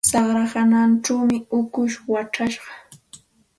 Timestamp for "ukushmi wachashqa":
1.59-2.71